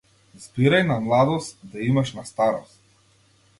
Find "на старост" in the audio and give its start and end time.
2.21-2.83